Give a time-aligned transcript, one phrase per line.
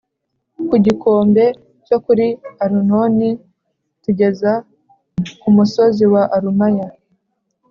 [0.67, 1.45] ku gikombe
[1.85, 2.27] cyo kuri
[2.63, 3.29] arunoni
[4.03, 4.51] tugeza
[5.41, 6.87] ku musozi wa alumaya